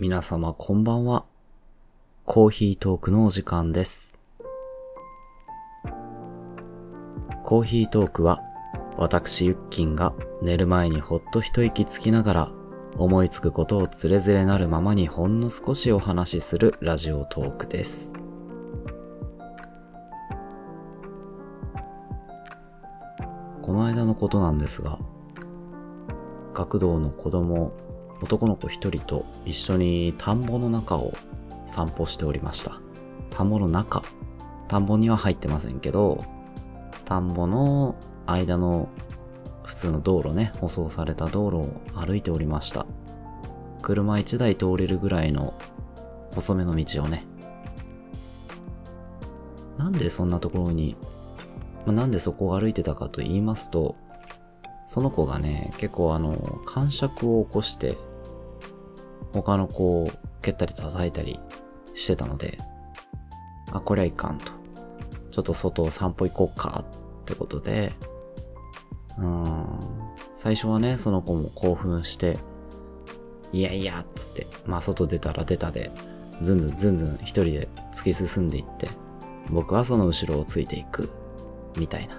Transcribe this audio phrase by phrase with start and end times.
[0.00, 1.24] 皆様こんばんは。
[2.24, 4.16] コーヒートークのお時間です。
[7.42, 8.40] コーヒートークは、
[8.96, 12.52] 私ユッキンが寝る前にほっと一息つきながら、
[12.96, 18.14] 思いつくことをつれづれなるままにほんの少しお話しするラジオトークです。
[23.62, 25.00] この間のことなんですが、
[26.54, 27.72] 学童の子供、
[28.22, 31.12] 男の子一人と一緒に田んぼの中を
[31.66, 32.80] 散歩しておりました。
[33.30, 34.02] 田んぼの中。
[34.68, 36.24] 田んぼには入ってませんけど、
[37.04, 37.94] 田んぼの
[38.26, 38.88] 間の
[39.62, 42.86] 普通の道路ね、舗装された道路を歩いておりました。
[43.82, 45.54] 車一台通れるぐらいの
[46.34, 47.26] 細めの道をね。
[49.76, 50.96] なんでそんなところに、
[51.86, 53.96] まあなんでそこを歩いてたかと言いますと、
[54.86, 57.96] その子がね、結構あの、感触を起こして、
[59.32, 60.10] 他の子を
[60.42, 61.38] 蹴ったり叩いたり
[61.94, 62.58] してたので、
[63.72, 64.52] あ、こりゃいかんと。
[65.30, 66.84] ちょっと外を散歩行こうか
[67.20, 67.92] ってことで、
[69.18, 69.64] うん、
[70.34, 72.38] 最初はね、その子も興奮して、
[73.52, 75.90] いやいや、っつって、まあ外出たら出たで、
[76.40, 78.88] ずんずんずんずん一人で突き進んでいって、
[79.50, 81.10] 僕はその後ろをついていく、
[81.76, 82.16] みたいな。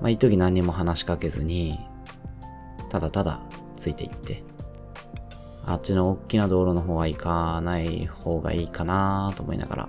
[0.00, 1.78] まあ、一時何にも話しかけずに、
[2.90, 3.40] ただただ
[3.76, 4.42] ついていって、
[5.66, 9.88] あっちの大きな道路の方は行かない方がいいかなと思いながら、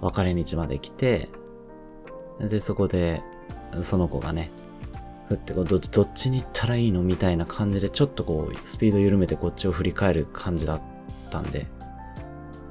[0.00, 1.28] 分かれ道まで来て、
[2.40, 3.22] で、そこで、
[3.82, 4.50] その子がね、
[5.28, 10.80] ふってこうど、どっちに行ったらいいのみたいな感じで、ちょっとこう、スピード緩めてこっちを振り返る感じだっ
[11.30, 11.66] たんで、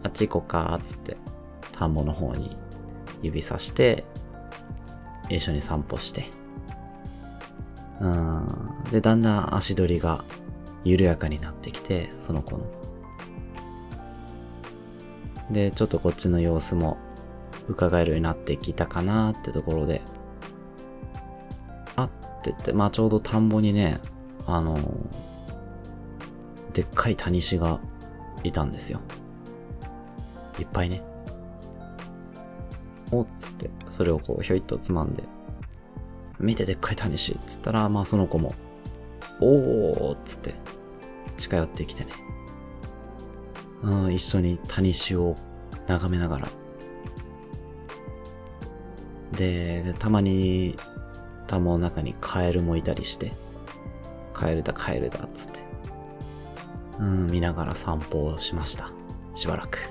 [0.02, 1.16] あっち行こうか、つって、
[1.72, 2.58] 田んぼの方に
[3.22, 4.04] 指さして、
[5.30, 6.26] 一緒に散歩して。
[8.02, 8.48] うん。
[8.92, 10.24] で、だんだん足取りが
[10.84, 12.64] 緩やかになってきて、その子の。
[15.52, 16.98] で、ちょっとこっちの様子も
[17.68, 20.02] 伺えるようになってきたかなってところで、
[21.96, 22.10] あっ
[22.42, 24.00] て言って、まあちょうど田んぼにね、
[24.46, 24.80] あの
[26.74, 27.80] でっかいタニシが
[28.44, 29.02] いたんですよ。
[30.60, 31.04] いっぱいね。
[33.12, 35.24] おっつって、それをこうひょいっとつまんで、
[36.40, 38.54] 見てでっかいタニシっつったら、まあその子も、
[39.42, 40.56] おーっつって、
[41.38, 42.12] 近寄ってきてね。
[43.82, 45.38] うん、一緒にタニシを
[45.88, 46.50] 眺めながら。
[49.32, 50.76] で、たまに、
[51.48, 53.32] 田んぼの中にカエルもいたりして、
[54.34, 55.60] カエルだカエルだっつって。
[57.00, 58.92] うん、見ながら散歩をしました。
[59.34, 59.90] しばらく。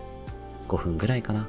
[0.69, 1.48] 5分ぐらいかな。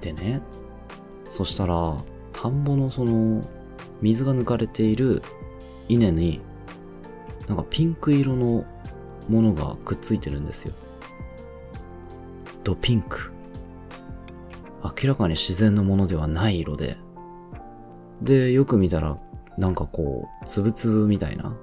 [0.00, 0.40] でね、
[1.28, 2.02] そしたら、
[2.40, 3.44] 田んぼのその、
[4.00, 5.20] 水が抜かれている
[5.90, 6.40] 稲に、
[7.46, 8.64] なんかピンク色の
[9.28, 10.72] ものがくっついてるんですよ。
[12.64, 13.30] ドピンク。
[14.82, 16.96] 明らかに自然のものではない色で。
[18.22, 19.18] で、よく見たら、
[19.58, 21.54] なんかこう、つぶつぶみたいな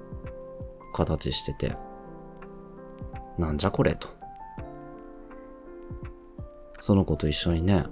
[0.94, 1.76] 形してて、
[3.36, 4.06] なんじゃこれと。
[6.78, 7.84] その子と一緒にね、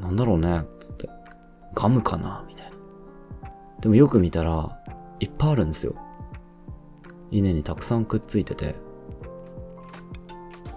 [0.00, 1.19] なんだろうね、つって。
[1.74, 2.44] ガムかな？
[2.48, 2.72] みたいな。
[3.80, 4.78] でもよく見たら、
[5.20, 5.94] いっぱいあるんですよ。
[7.30, 8.74] 稲にたくさんくっついてて。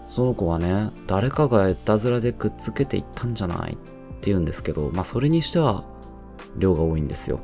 [0.07, 3.75] その子はね、誰かがいたずらでくっつけていったんじゃないっ
[4.19, 5.83] て言うんですけど、まあそれにしては、
[6.57, 7.39] 量が多いんですよ。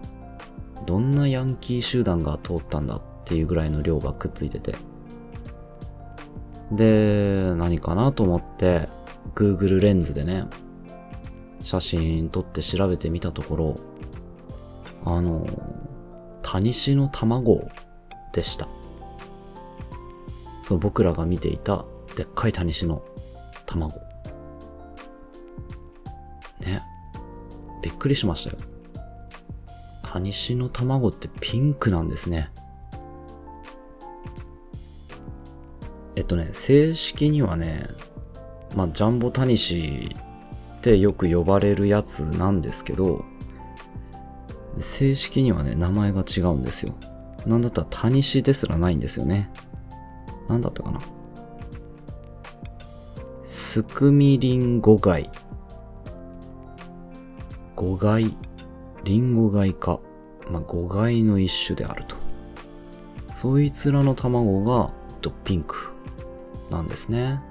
[0.85, 4.75] どんなヤンキー集団が通ったんだっていうぐらいの量がくっついてて。
[6.71, 8.87] で、何かなと思って、
[9.33, 10.45] Google レンズでね、
[11.61, 13.79] 写真撮って調べてみたところ、
[15.05, 15.45] あの、
[16.41, 17.69] タニシの卵
[18.33, 18.67] でした。
[20.63, 23.03] その僕らが見ていたでっかいタニシの
[23.65, 23.99] 卵。
[26.61, 26.83] ね。
[27.81, 28.57] びっくりしましたよ。
[30.03, 32.51] タニシの卵ってピンクなんですね。
[36.15, 37.85] えっとね、正式にはね、
[38.75, 40.15] まあ、ジャンボタニシ
[40.79, 43.25] ってよく呼ばれるやつなんですけど、
[44.77, 46.95] 正式にはね、名前が違うんですよ。
[47.45, 49.51] なんだったらタニシですらないんですよね。
[50.47, 51.01] なんだったかな
[53.43, 55.29] スクミリンゴガイ。
[57.75, 58.35] ゴガイ。
[59.03, 59.99] リンゴガイか。
[60.49, 62.15] まあ、ゴガイの一種であると。
[63.35, 65.75] そいつらの卵がドッピンク
[66.71, 67.41] なんですね。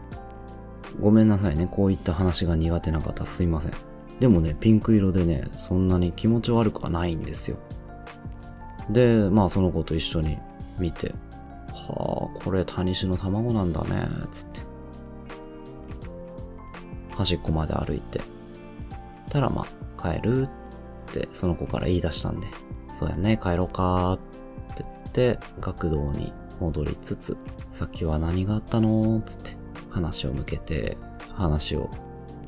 [1.00, 1.69] ごめんなさいね。
[1.70, 3.73] こういった話が苦手な方すいません。
[4.20, 7.56] でもね、ピンク色でね、そんなに気持ち悪くはないんですよ。
[8.90, 10.38] で、まあその子と一緒に
[10.79, 11.14] 見て、
[11.73, 14.61] はあ、これタニシの卵なんだね、つって。
[17.11, 18.20] 端っこまで歩いて。
[19.31, 19.67] たらま
[19.99, 20.49] あ、帰るっ
[21.12, 22.46] てその子から言い出したんで、
[22.99, 24.19] そうやね、帰ろうかっ
[24.76, 27.37] て言って、学童に戻りつつ、
[27.70, 29.20] さっきは何があったの？
[29.26, 29.58] つって
[29.99, 30.97] 話を向けて、
[31.35, 31.91] 話を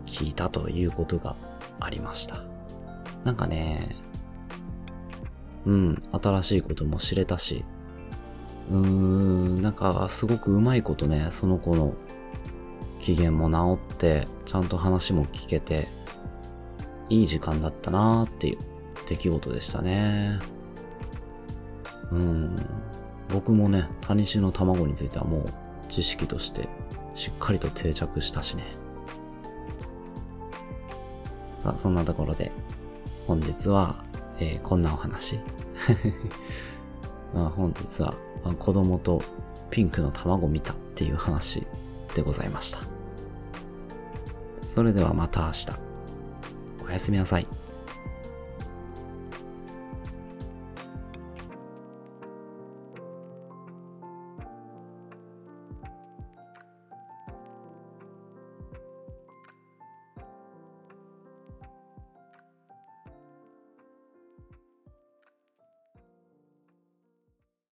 [0.07, 1.35] 聞いたということが
[1.81, 2.37] ありました。
[3.25, 3.97] なんかね、
[5.67, 7.65] うん、新しいことも知れたし、
[8.71, 11.95] うーん、なんかすごくうまいことね、その子の
[13.03, 15.89] 機嫌も治って、ちゃんと話も聞けて、
[17.09, 18.59] いい時間だったなーっていう
[19.09, 20.39] 出来事でしたね。
[22.13, 22.57] うん。
[23.33, 25.45] 僕もね、タニシの卵についてはもう
[25.89, 26.69] 知識として
[27.21, 28.65] しっかりと定着したしね。
[31.63, 32.51] さあ、そんなところで
[33.27, 34.03] 本日は、
[34.39, 35.39] えー、こんなお話。
[37.35, 39.21] まあ、本日は、まあ、子供と
[39.69, 41.67] ピンクの卵見たっていう話
[42.15, 42.79] でございました。
[44.63, 45.69] それではまた明日。
[46.87, 47.47] おやすみなさい。